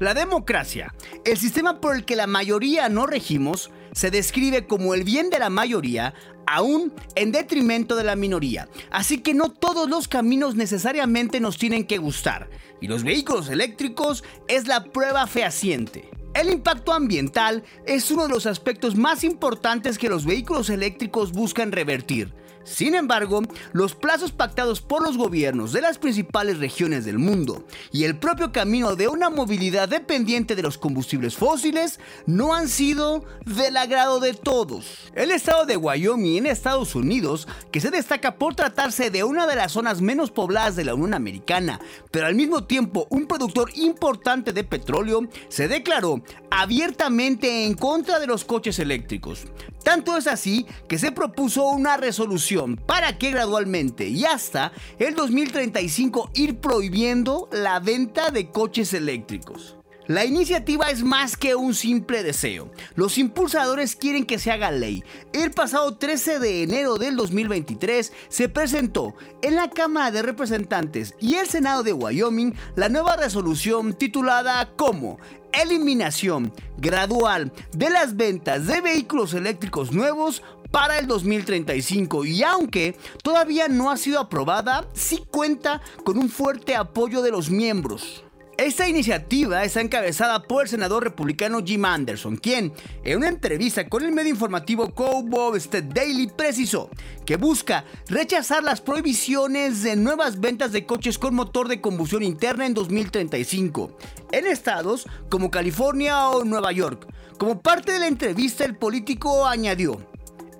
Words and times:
La 0.00 0.12
democracia, 0.12 0.92
el 1.24 1.38
sistema 1.38 1.80
por 1.80 1.94
el 1.94 2.04
que 2.04 2.16
la 2.16 2.26
mayoría 2.26 2.88
no 2.88 3.06
regimos, 3.06 3.70
se 3.92 4.10
describe 4.10 4.66
como 4.66 4.92
el 4.92 5.04
bien 5.04 5.30
de 5.30 5.38
la 5.38 5.50
mayoría, 5.50 6.14
aún 6.48 6.92
en 7.14 7.30
detrimento 7.30 7.94
de 7.94 8.02
la 8.02 8.16
minoría. 8.16 8.68
Así 8.90 9.18
que 9.18 9.34
no 9.34 9.50
todos 9.50 9.88
los 9.88 10.08
caminos 10.08 10.56
necesariamente 10.56 11.38
nos 11.38 11.58
tienen 11.58 11.86
que 11.86 11.98
gustar, 11.98 12.50
y 12.80 12.88
los 12.88 13.04
vehículos 13.04 13.48
eléctricos 13.48 14.24
es 14.48 14.66
la 14.66 14.82
prueba 14.82 15.28
fehaciente. 15.28 16.10
El 16.34 16.50
impacto 16.50 16.92
ambiental 16.92 17.62
es 17.86 18.10
uno 18.10 18.24
de 18.24 18.30
los 18.30 18.46
aspectos 18.46 18.96
más 18.96 19.22
importantes 19.22 19.98
que 19.98 20.08
los 20.08 20.24
vehículos 20.24 20.68
eléctricos 20.68 21.30
buscan 21.30 21.70
revertir. 21.70 22.34
Sin 22.64 22.94
embargo, 22.94 23.42
los 23.72 23.94
plazos 23.94 24.32
pactados 24.32 24.80
por 24.80 25.02
los 25.02 25.18
gobiernos 25.18 25.72
de 25.72 25.82
las 25.82 25.98
principales 25.98 26.58
regiones 26.58 27.04
del 27.04 27.18
mundo 27.18 27.66
y 27.92 28.04
el 28.04 28.16
propio 28.16 28.52
camino 28.52 28.96
de 28.96 29.06
una 29.06 29.28
movilidad 29.28 29.86
dependiente 29.86 30.56
de 30.56 30.62
los 30.62 30.78
combustibles 30.78 31.36
fósiles 31.36 32.00
no 32.26 32.54
han 32.54 32.68
sido 32.68 33.24
del 33.44 33.76
agrado 33.76 34.18
de 34.18 34.32
todos. 34.32 35.12
El 35.14 35.30
estado 35.30 35.66
de 35.66 35.76
Wyoming 35.76 36.38
en 36.38 36.46
Estados 36.46 36.94
Unidos, 36.94 37.46
que 37.70 37.82
se 37.82 37.90
destaca 37.90 38.36
por 38.36 38.54
tratarse 38.54 39.10
de 39.10 39.24
una 39.24 39.46
de 39.46 39.56
las 39.56 39.72
zonas 39.72 40.00
menos 40.00 40.30
pobladas 40.30 40.74
de 40.74 40.86
la 40.86 40.94
Unión 40.94 41.12
Americana, 41.12 41.80
pero 42.10 42.26
al 42.26 42.34
mismo 42.34 42.64
tiempo 42.64 43.06
un 43.10 43.26
productor 43.26 43.72
importante 43.74 44.54
de 44.54 44.64
petróleo, 44.64 45.28
se 45.48 45.68
declaró 45.68 46.22
abiertamente 46.50 47.64
en 47.64 47.74
contra 47.74 48.18
de 48.18 48.26
los 48.26 48.44
coches 48.44 48.78
eléctricos. 48.78 49.46
Tanto 49.82 50.16
es 50.16 50.26
así 50.26 50.66
que 50.88 50.98
se 50.98 51.12
propuso 51.12 51.66
una 51.68 51.96
resolución 51.96 52.76
para 52.76 53.18
que 53.18 53.30
gradualmente 53.30 54.08
y 54.08 54.24
hasta 54.24 54.72
el 54.98 55.14
2035 55.14 56.30
ir 56.34 56.58
prohibiendo 56.58 57.48
la 57.52 57.80
venta 57.80 58.30
de 58.30 58.50
coches 58.50 58.94
eléctricos. 58.94 59.76
La 60.06 60.26
iniciativa 60.26 60.90
es 60.90 61.02
más 61.02 61.34
que 61.34 61.54
un 61.54 61.74
simple 61.74 62.22
deseo. 62.22 62.70
Los 62.94 63.16
impulsadores 63.16 63.96
quieren 63.96 64.26
que 64.26 64.38
se 64.38 64.50
haga 64.50 64.70
ley. 64.70 65.02
El 65.32 65.50
pasado 65.50 65.96
13 65.96 66.40
de 66.40 66.62
enero 66.62 66.96
del 66.96 67.16
2023 67.16 68.12
se 68.28 68.48
presentó 68.50 69.14
en 69.40 69.56
la 69.56 69.70
Cámara 69.70 70.10
de 70.10 70.20
Representantes 70.20 71.14
y 71.20 71.36
el 71.36 71.48
Senado 71.48 71.82
de 71.82 71.94
Wyoming 71.94 72.54
la 72.76 72.90
nueva 72.90 73.16
resolución 73.16 73.94
titulada 73.94 74.72
como 74.76 75.18
eliminación 75.52 76.52
gradual 76.76 77.50
de 77.72 77.88
las 77.88 78.14
ventas 78.14 78.66
de 78.66 78.82
vehículos 78.82 79.32
eléctricos 79.32 79.92
nuevos 79.92 80.42
para 80.70 80.98
el 80.98 81.06
2035 81.06 82.26
y 82.26 82.42
aunque 82.42 82.98
todavía 83.22 83.68
no 83.68 83.90
ha 83.90 83.96
sido 83.96 84.20
aprobada, 84.20 84.86
sí 84.92 85.24
cuenta 85.30 85.80
con 86.04 86.18
un 86.18 86.28
fuerte 86.28 86.74
apoyo 86.74 87.22
de 87.22 87.30
los 87.30 87.48
miembros. 87.48 88.24
Esta 88.56 88.88
iniciativa 88.88 89.64
está 89.64 89.80
encabezada 89.80 90.44
por 90.44 90.62
el 90.62 90.68
senador 90.68 91.02
republicano 91.02 91.64
Jim 91.64 91.84
Anderson, 91.84 92.36
quien, 92.36 92.72
en 93.02 93.18
una 93.18 93.28
entrevista 93.28 93.88
con 93.88 94.04
el 94.04 94.12
medio 94.12 94.30
informativo 94.30 94.94
Cowboy 94.94 95.58
State 95.58 95.88
Daily, 95.92 96.28
precisó 96.28 96.88
que 97.26 97.36
busca 97.36 97.84
rechazar 98.08 98.62
las 98.62 98.80
prohibiciones 98.80 99.82
de 99.82 99.96
nuevas 99.96 100.38
ventas 100.38 100.70
de 100.70 100.86
coches 100.86 101.18
con 101.18 101.34
motor 101.34 101.66
de 101.66 101.80
combustión 101.80 102.22
interna 102.22 102.64
en 102.64 102.74
2035, 102.74 103.96
en 104.30 104.46
estados 104.46 105.08
como 105.28 105.50
California 105.50 106.28
o 106.28 106.44
Nueva 106.44 106.70
York. 106.70 107.08
Como 107.38 107.60
parte 107.60 107.90
de 107.90 107.98
la 107.98 108.06
entrevista, 108.06 108.64
el 108.64 108.76
político 108.76 109.48
añadió, 109.48 110.00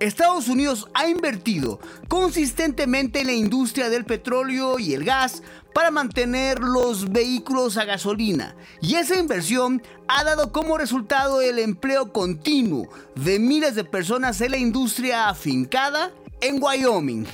Estados 0.05 0.48
Unidos 0.48 0.88
ha 0.94 1.08
invertido 1.08 1.80
consistentemente 2.08 3.20
en 3.20 3.27
la 3.27 3.33
industria 3.33 3.88
del 3.88 4.05
petróleo 4.05 4.78
y 4.78 4.92
el 4.92 5.05
gas 5.05 5.42
para 5.72 5.91
mantener 5.91 6.61
los 6.61 7.11
vehículos 7.11 7.77
a 7.78 7.84
gasolina 7.84 8.55
y 8.80 8.96
esa 8.96 9.16
inversión 9.16 9.83
ha 10.06 10.22
dado 10.22 10.52
como 10.52 10.78
resultado 10.78 11.41
el 11.41 11.58
empleo 11.58 12.12
continuo 12.12 12.88
de 13.16 13.38
miles 13.38 13.74
de 13.74 13.84
personas 13.84 14.41
en 14.41 14.52
la 14.52 14.58
industria 14.58 15.28
afincada 15.28 16.12
en 16.41 16.62
Wyoming. 16.62 17.27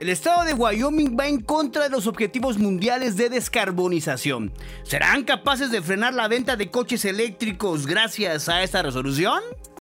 El 0.00 0.08
estado 0.08 0.44
de 0.44 0.54
Wyoming 0.54 1.16
va 1.16 1.28
en 1.28 1.40
contra 1.40 1.84
de 1.84 1.90
los 1.90 2.06
objetivos 2.06 2.58
mundiales 2.58 3.16
de 3.16 3.28
descarbonización. 3.28 4.50
¿Serán 4.82 5.24
capaces 5.24 5.70
de 5.70 5.82
frenar 5.82 6.14
la 6.14 6.26
venta 6.26 6.56
de 6.56 6.70
coches 6.70 7.04
eléctricos 7.04 7.86
gracias 7.86 8.48
a 8.48 8.62
esta 8.62 8.82
resolución? 8.82 9.40